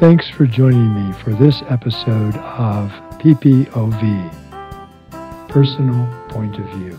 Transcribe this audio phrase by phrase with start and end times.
[0.00, 2.90] Thanks for joining me for this episode of
[3.20, 4.32] PPOV,
[5.46, 6.98] Personal Point of View.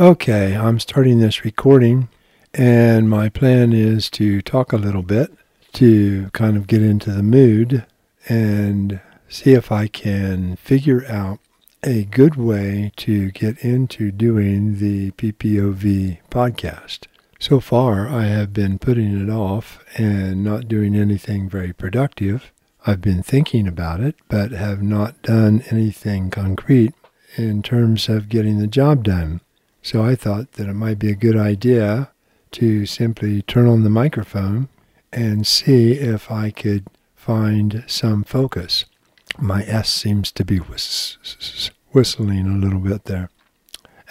[0.00, 2.08] Okay, I'm starting this recording,
[2.54, 5.30] and my plan is to talk a little bit
[5.74, 7.84] to kind of get into the mood
[8.26, 11.40] and see if I can figure out
[11.82, 17.06] a good way to get into doing the PPOV podcast.
[17.40, 22.52] So far, I have been putting it off and not doing anything very productive.
[22.86, 26.92] I've been thinking about it, but have not done anything concrete
[27.36, 29.40] in terms of getting the job done.
[29.80, 32.10] So I thought that it might be a good idea
[32.52, 34.68] to simply turn on the microphone
[35.10, 38.84] and see if I could find some focus.
[39.38, 43.30] My S seems to be whis- whistling a little bit there.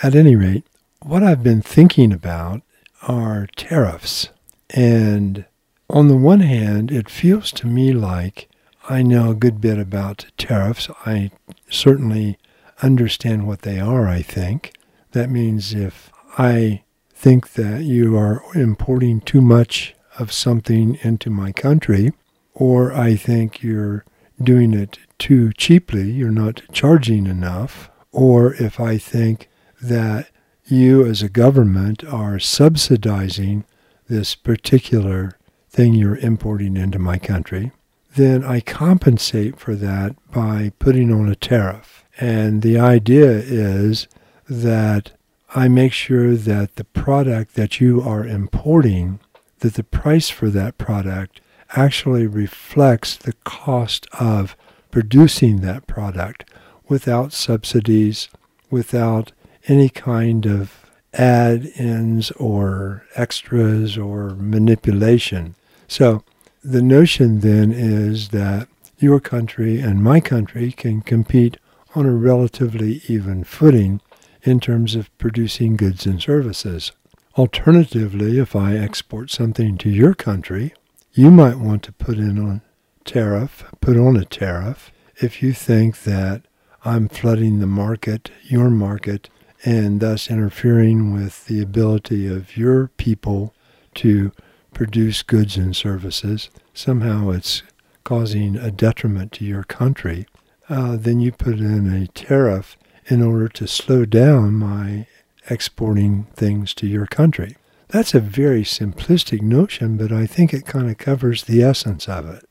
[0.02, 0.66] At any rate,
[1.04, 2.64] what I've been thinking about
[3.04, 4.30] are tariffs.
[4.72, 5.46] And
[5.90, 8.50] on the one hand, it feels to me like
[8.88, 10.90] I know a good bit about tariffs.
[11.06, 11.32] I
[11.70, 12.38] certainly
[12.82, 14.74] understand what they are, I think.
[15.12, 16.84] That means if I
[17.14, 22.14] think that you are importing too much of something into my country,
[22.54, 24.06] or I think you're
[24.42, 29.50] doing it too cheaply, you're not charging enough, or if I think
[29.82, 30.30] that
[30.72, 33.66] you as a government are subsidizing
[34.08, 35.38] this particular
[35.70, 37.72] thing you're importing into my country,
[38.16, 42.04] then I compensate for that by putting on a tariff.
[42.20, 44.08] And the idea is
[44.50, 45.12] that
[45.56, 49.20] I make sure that the product that you are importing,
[49.60, 51.42] that the price for that product
[51.76, 54.56] actually reflects the cost of
[54.92, 56.50] producing that product
[56.88, 58.28] without subsidies,
[58.70, 59.32] without
[59.68, 65.56] any kind of add-ins or extras or manipulation.
[65.88, 66.24] So
[66.64, 68.68] the notion then is that
[69.00, 71.58] your country and my country can compete
[71.96, 74.02] on a relatively even footing
[74.44, 76.92] in terms of producing goods and services.
[77.38, 80.74] Alternatively, if I export something to your country,
[81.14, 82.62] you might want to put in a
[83.04, 86.44] tariff, put on a tariff if you think that
[86.86, 89.30] I'm flooding the market, your market,
[89.64, 93.54] and thus interfering with the ability of your people
[93.96, 94.32] to
[94.74, 96.50] produce goods and services.
[96.74, 97.64] Somehow it's
[98.04, 100.26] causing a detriment to your country.
[100.70, 102.78] Uh, then you put in a tariff
[103.08, 105.08] in order to slow down my
[105.50, 107.58] exporting things to your country.
[107.90, 112.30] That's a very simplistic notion, but I think it kind of covers the essence of
[112.30, 112.46] it.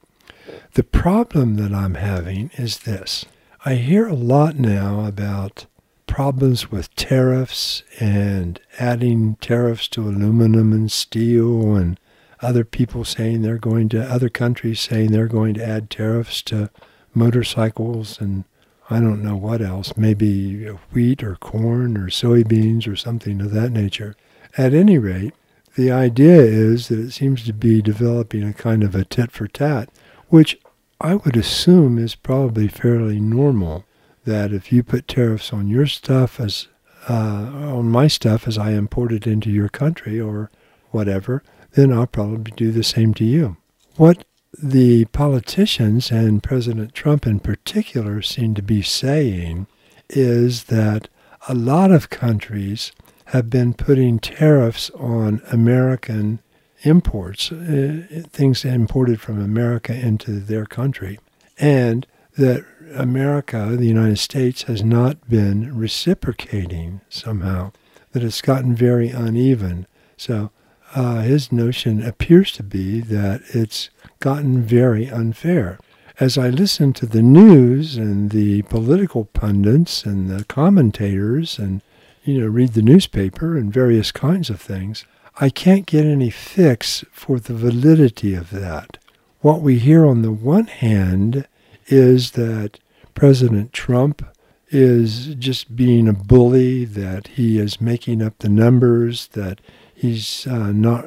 [0.74, 3.24] The problem that I'm having is this.
[3.64, 5.66] I hear a lot now about
[6.08, 12.00] problems with tariffs and adding tariffs to aluminum and steel and
[12.40, 16.70] other people saying they're going to other countries saying they're going to add tariffs to
[17.14, 18.44] motorcycles and
[18.90, 23.70] I don't know what else, maybe wheat or corn or soybeans or something of that
[23.70, 24.16] nature.
[24.56, 25.34] At any rate,
[25.76, 29.46] the idea is that it seems to be developing a kind of a tit for
[29.46, 29.90] tat,
[30.28, 30.58] which
[31.00, 33.84] I would assume is probably fairly normal
[34.28, 36.68] that if you put tariffs on your stuff as
[37.08, 40.50] uh, on my stuff as I import it into your country or
[40.90, 43.56] whatever, then I'll probably do the same to you.
[43.96, 44.24] What
[44.62, 49.66] the politicians and President Trump in particular seem to be saying
[50.10, 51.08] is that
[51.48, 52.92] a lot of countries
[53.26, 56.40] have been putting tariffs on American
[56.82, 61.18] imports, uh, things imported from America into their country,
[61.58, 62.06] and
[62.38, 67.72] that America, the United States, has not been reciprocating somehow,
[68.12, 69.86] that it's gotten very uneven.
[70.16, 70.50] So
[70.94, 73.90] uh, his notion appears to be that it's
[74.20, 75.78] gotten very unfair.
[76.20, 81.82] As I listen to the news and the political pundits and the commentators and,
[82.24, 85.04] you know, read the newspaper and various kinds of things,
[85.40, 88.98] I can't get any fix for the validity of that.
[89.40, 91.46] What we hear on the one hand
[91.88, 92.78] is that
[93.14, 94.24] President Trump
[94.70, 99.60] is just being a bully, that he is making up the numbers, that
[99.94, 101.04] he's uh, not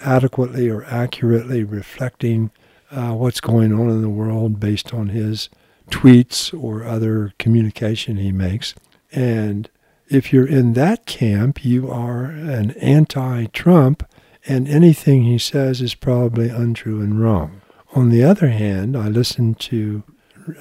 [0.00, 2.50] adequately or accurately reflecting
[2.90, 5.48] uh, what's going on in the world based on his
[5.90, 8.74] tweets or other communication he makes.
[9.12, 9.68] And
[10.08, 14.08] if you're in that camp, you are an anti Trump,
[14.46, 17.60] and anything he says is probably untrue and wrong.
[17.94, 20.02] On the other hand, I listen to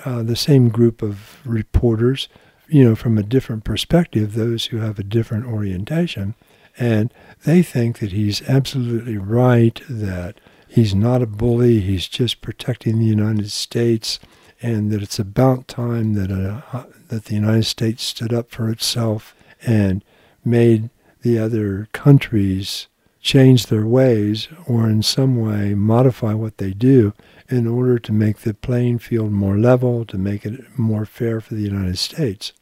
[0.05, 2.29] uh, the same group of reporters,
[2.67, 6.35] you know, from a different perspective, those who have a different orientation.
[6.77, 7.13] And
[7.43, 13.05] they think that he's absolutely right, that he's not a bully, he's just protecting the
[13.05, 14.19] United States,
[14.61, 19.35] and that it's about time that, a, that the United States stood up for itself
[19.65, 20.03] and
[20.45, 20.89] made
[21.21, 22.87] the other countries
[23.27, 27.11] change their ways or in some way modify what they do
[27.49, 31.53] in order to make the playing field more level, to make it more fair for
[31.53, 32.53] the United States.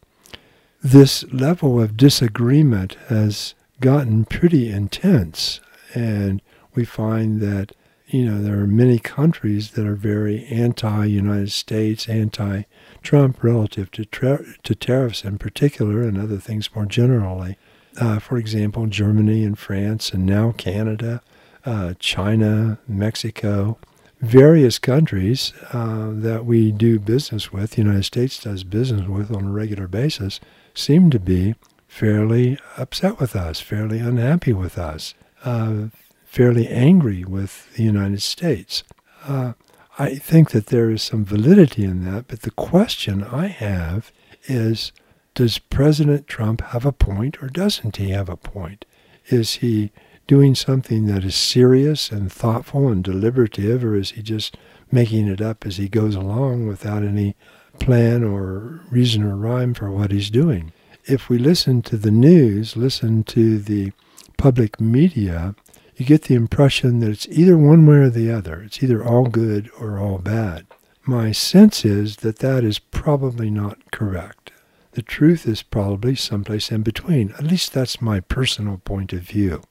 [0.82, 5.60] This level of disagreement has gotten pretty intense,
[5.94, 6.42] and
[6.74, 7.74] we find that
[8.08, 14.46] you know there are many countries that are very anti-United States, anti-Trump relative to tra-
[14.64, 17.56] to tariffs in particular, and other things more generally.
[18.00, 21.22] Uh, for example, Germany and France, and now Canada,
[21.66, 23.78] uh, China, Mexico,
[24.22, 29.46] various countries uh, that we do business with, the United States does business with on
[29.46, 30.40] a regular basis,
[30.74, 31.56] seem to be
[31.88, 35.14] fairly upset with us, fairly unhappy with us,
[35.44, 35.86] uh,
[36.26, 38.84] fairly angry with the United States.
[39.26, 39.54] Uh,
[39.98, 44.12] I think that there is some validity in that, but the question I have
[44.48, 44.92] is
[45.36, 48.86] does President Trump have a point or doesn't he have a point?
[49.28, 49.92] Is he
[50.28, 54.58] doing something that is serious and thoughtful and deliberative, or is he just
[54.92, 57.36] making it up as he goes along without any
[57.80, 60.72] plan or reason or rhyme for what he's doing?
[61.04, 63.92] If we listen to the news, listen to the
[64.38, 65.54] public media,
[65.96, 68.62] you get the impression that it's either one way or the other.
[68.62, 70.66] It's either all good or all bad.
[71.06, 74.52] My sense is that that is probably not correct.
[74.96, 77.32] The truth is probably someplace in between.
[77.32, 79.62] At least that's my personal point of view.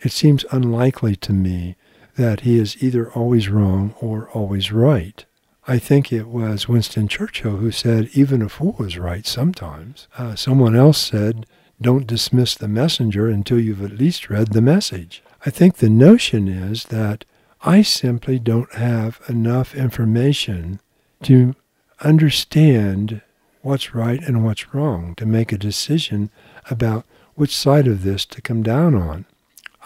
[0.00, 1.76] It seems unlikely to me
[2.16, 5.24] that he is either always wrong or always right.
[5.66, 10.08] I think it was Winston Churchill who said, even a fool is right sometimes.
[10.18, 11.46] Uh, someone else said,
[11.80, 15.22] don't dismiss the messenger until you've at least read the message.
[15.46, 17.24] I think the notion is that
[17.62, 20.80] I simply don't have enough information
[21.22, 21.54] to
[22.02, 23.22] understand
[23.64, 26.30] what's right and what's wrong, to make a decision
[26.70, 29.24] about which side of this to come down on.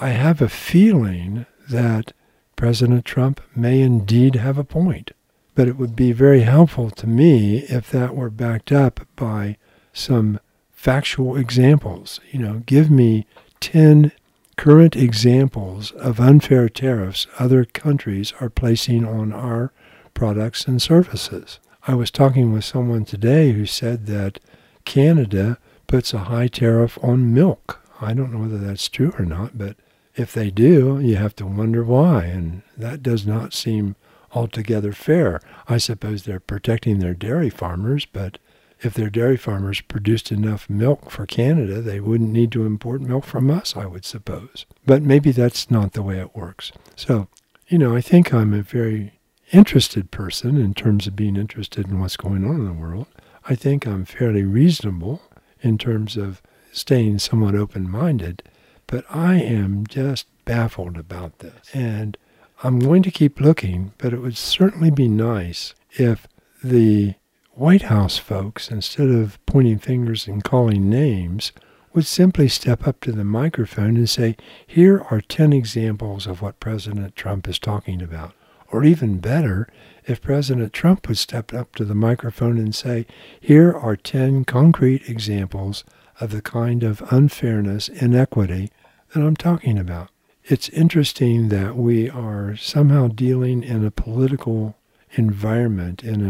[0.01, 2.13] I have a feeling that
[2.57, 5.13] President Trump may indeed have a point,
[5.55, 9.57] but it would be very helpful to me if that were backed up by
[9.93, 10.41] some
[10.73, 12.21] factual examples.
[12.31, 13.27] You know, give me
[13.61, 14.13] 10
[14.57, 19.73] current examples of unfair tariffs other countries are placing on our
[20.15, 21.61] products and services.
[21.89, 24.41] I was talking with someone today who said that
[24.85, 25.57] Canada
[25.87, 27.81] puts a high tariff on milk.
[27.99, 29.75] I don't know whether that's true or not, but
[30.15, 33.97] if they do, you have to wonder why, and that does not seem
[34.35, 35.41] altogether fair.
[35.67, 38.37] I suppose they're protecting their dairy farmers, but
[38.83, 43.25] if their dairy farmers produced enough milk for Canada, they wouldn't need to import milk
[43.25, 44.67] from us, I would suppose.
[44.85, 46.71] But maybe that's not the way it works.
[46.97, 47.29] So,
[47.67, 49.18] you know, I think I'm a very
[49.53, 53.07] interested person in terms of being interested in what's going on in the world.
[53.49, 55.23] I think I'm fairly reasonable
[55.61, 56.43] in terms of
[56.73, 58.43] staying somewhat open minded.
[58.87, 61.71] But I am just baffled about this.
[61.75, 62.17] And
[62.63, 66.27] I'm going to keep looking, but it would certainly be nice if
[66.63, 67.15] the
[67.53, 71.53] White House folks, instead of pointing fingers and calling names,
[71.93, 74.37] would simply step up to the microphone and say,
[74.67, 78.33] Here are 10 examples of what President Trump is talking about.
[78.71, 79.69] Or even better,
[80.07, 83.07] if President Trump would step up to the microphone and say,
[83.41, 85.85] Here are 10 concrete examples
[86.21, 88.71] of the kind of unfairness, inequity
[89.15, 90.11] that I'm talking about.
[90.45, 94.77] It's interesting that we are somehow dealing in a political
[95.13, 96.25] environment, in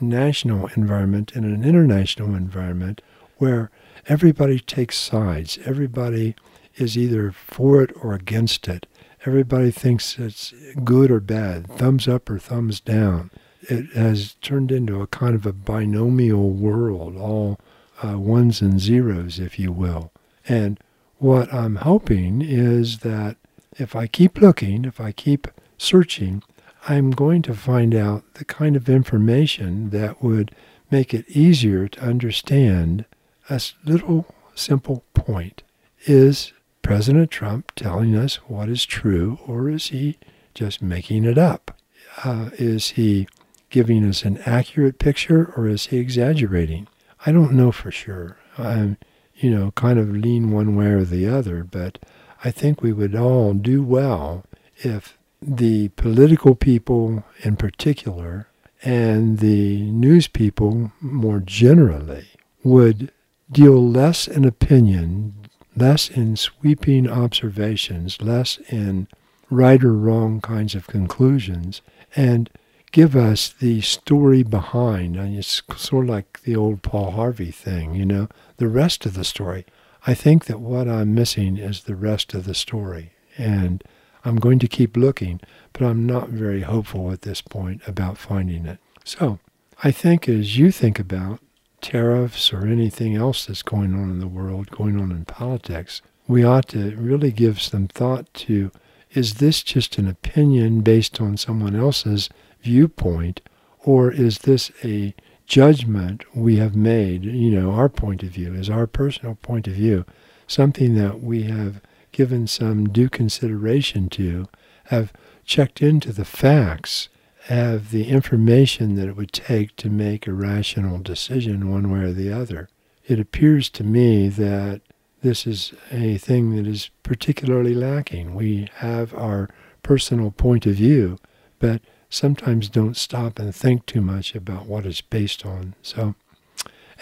[0.00, 3.02] a national environment, in an international environment
[3.38, 3.70] where
[4.06, 5.58] everybody takes sides.
[5.64, 6.34] Everybody
[6.76, 8.86] is either for it or against it.
[9.26, 10.52] Everybody thinks it's
[10.82, 13.30] good or bad, thumbs up or thumbs down.
[13.62, 17.58] It has turned into a kind of a binomial world, all
[18.04, 20.12] uh, ones and zeros, if you will.
[20.46, 20.78] And
[21.18, 23.36] what I'm hoping is that
[23.78, 26.42] if I keep looking, if I keep searching,
[26.86, 30.54] I'm going to find out the kind of information that would
[30.90, 33.06] make it easier to understand
[33.48, 35.62] a little simple point.
[36.06, 36.52] Is
[36.84, 40.18] President Trump telling us what is true, or is he
[40.54, 41.76] just making it up?
[42.22, 43.26] Uh, is he
[43.70, 46.86] giving us an accurate picture, or is he exaggerating?
[47.26, 48.38] I don't know for sure.
[48.56, 48.98] I'm
[49.34, 51.98] you know, kind of lean one way or the other, but
[52.44, 54.44] I think we would all do well
[54.76, 58.48] if the political people in particular
[58.82, 62.28] and the news people more generally
[62.62, 63.10] would
[63.50, 65.34] deal less in opinion,
[65.76, 69.08] less in sweeping observations, less in
[69.50, 71.82] right or wrong kinds of conclusions,
[72.16, 72.50] and
[72.92, 75.16] give us the story behind.
[75.16, 78.28] And it's sort of like the old Paul Harvey thing, you know,
[78.58, 79.66] the rest of the story.
[80.06, 83.12] I think that what I'm missing is the rest of the story.
[83.36, 83.82] And
[84.24, 85.40] I'm going to keep looking,
[85.72, 88.78] but I'm not very hopeful at this point about finding it.
[89.04, 89.38] So
[89.82, 91.40] I think as you think about
[91.84, 96.42] tariffs or anything else that's going on in the world, going on in politics, we
[96.42, 98.72] ought to really give some thought to
[99.12, 102.28] is this just an opinion based on someone else's
[102.62, 103.40] viewpoint,
[103.80, 105.14] or is this a
[105.46, 109.74] judgment we have made, you know, our point of view, is our personal point of
[109.74, 110.04] view,
[110.46, 114.46] something that we have given some due consideration to,
[114.84, 115.12] have
[115.44, 117.08] checked into the facts,
[117.44, 122.12] have the information that it would take to make a rational decision one way or
[122.12, 122.68] the other.
[123.06, 124.80] It appears to me that
[125.20, 128.34] this is a thing that is particularly lacking.
[128.34, 129.50] We have our
[129.82, 131.18] personal point of view,
[131.58, 135.74] but sometimes don't stop and think too much about what it's based on.
[135.82, 136.14] So,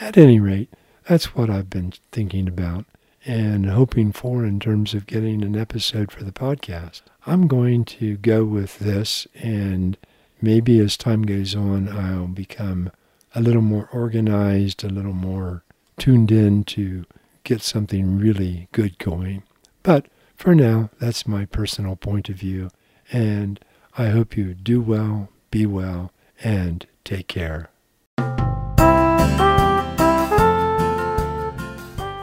[0.00, 0.70] at any rate,
[1.08, 2.84] that's what I've been thinking about
[3.24, 7.02] and hoping for in terms of getting an episode for the podcast.
[7.26, 9.96] I'm going to go with this, and
[10.42, 12.90] maybe as time goes on, I'll become
[13.34, 15.64] a little more organized, a little more
[15.98, 17.04] tuned in to
[17.44, 19.42] get something really good going.
[19.82, 20.06] But
[20.36, 22.70] for now, that's my personal point of view,
[23.10, 23.60] and
[23.96, 27.70] I hope you do well, be well, and take care.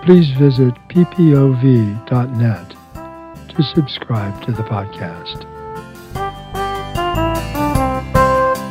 [0.04, 2.70] Please visit ppov.net
[3.50, 5.59] to subscribe to the podcast.